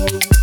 [0.00, 0.39] You.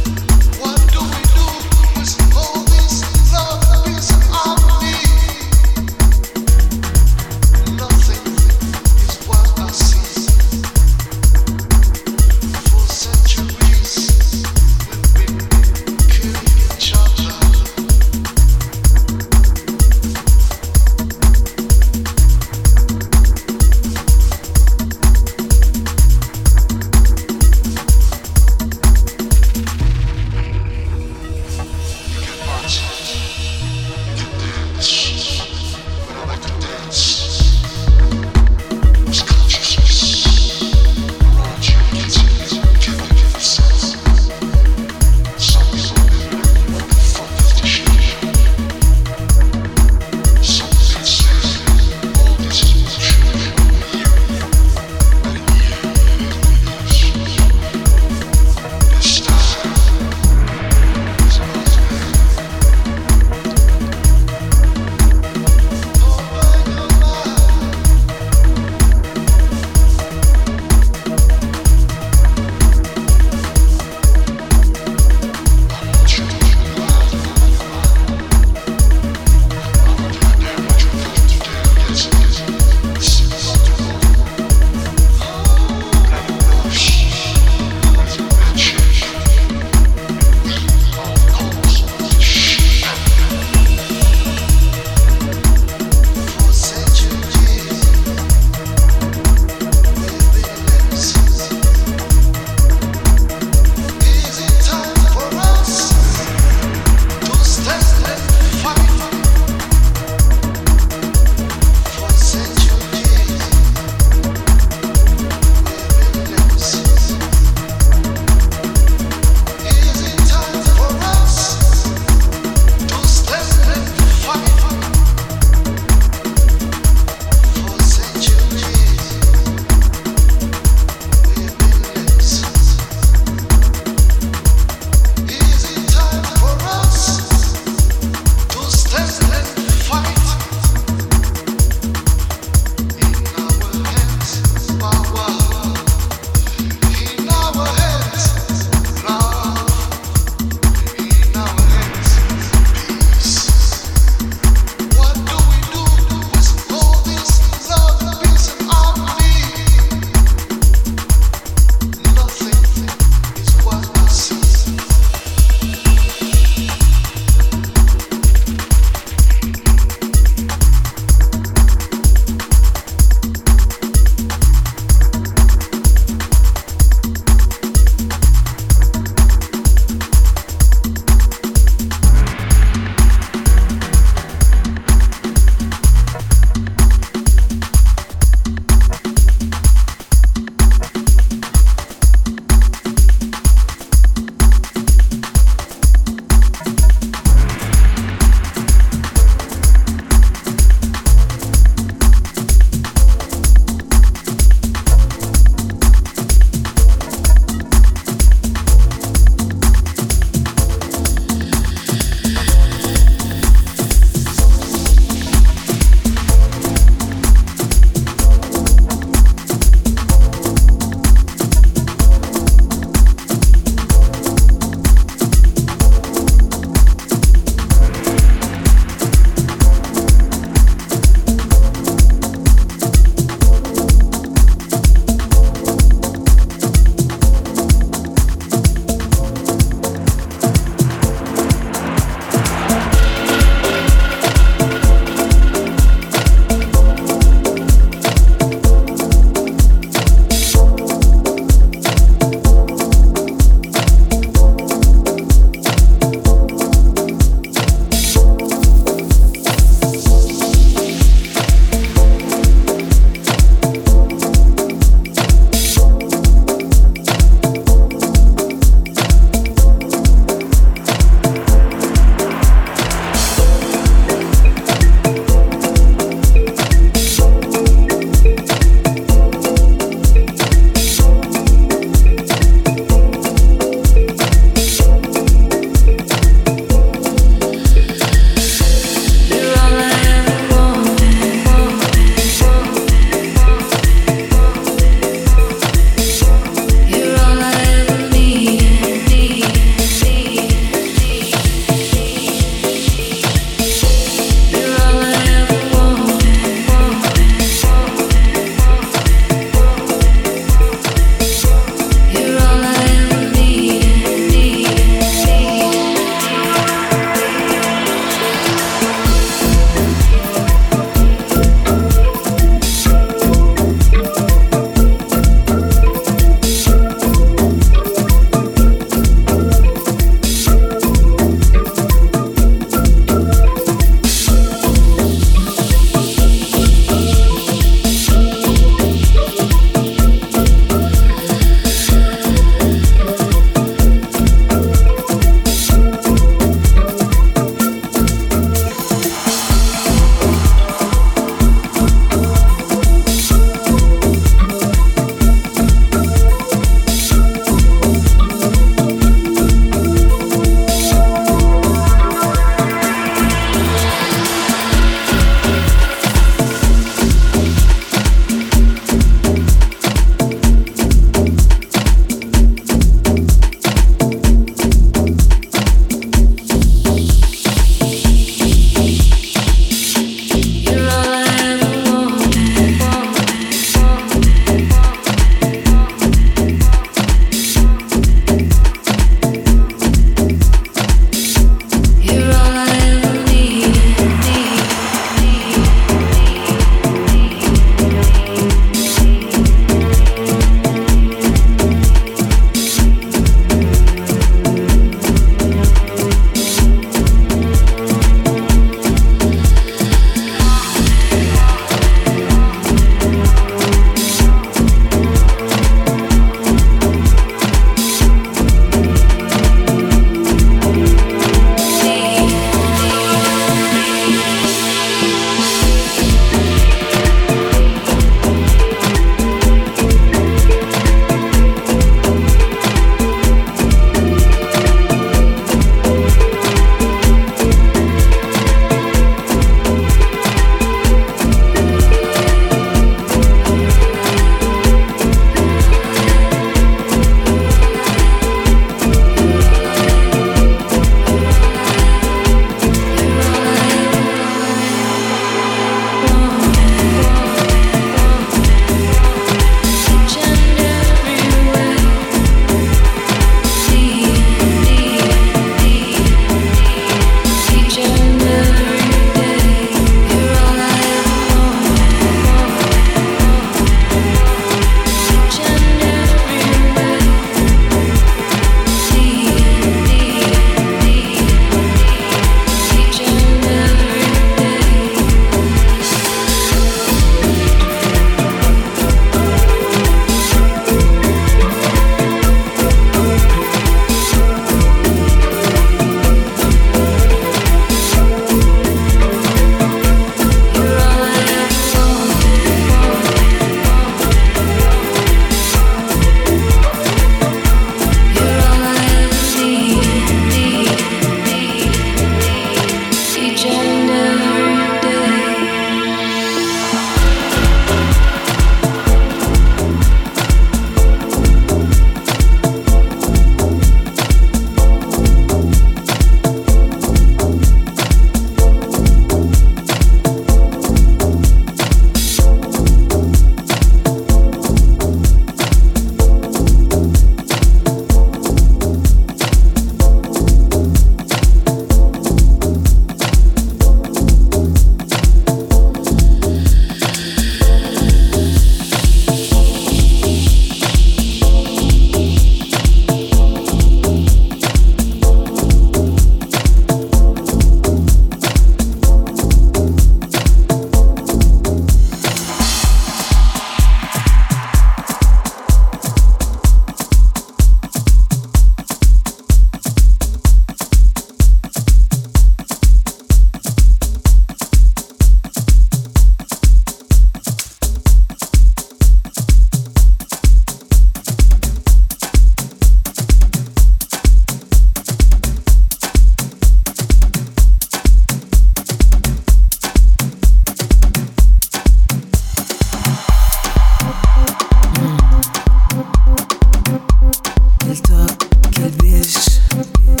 [598.71, 600.00] Aquele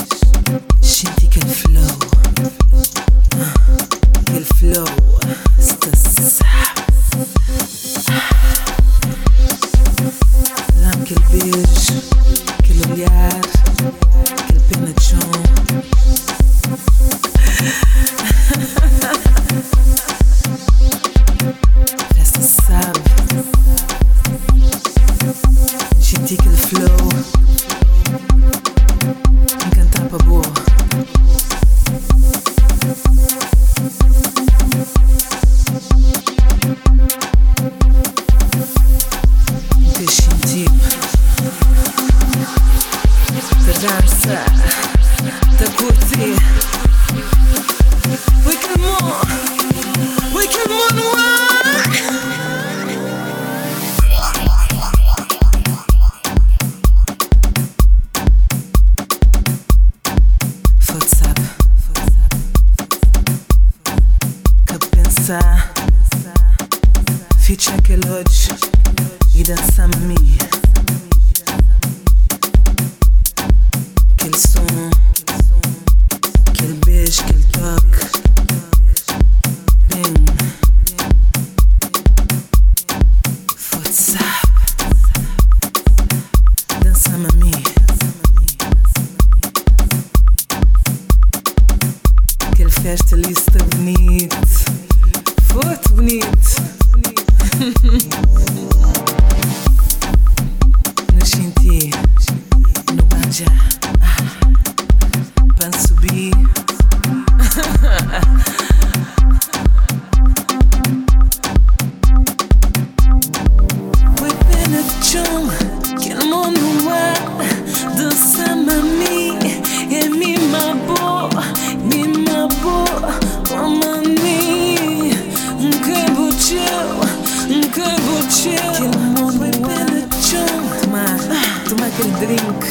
[132.21, 132.63] drink,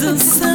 [0.00, 0.47] dançar.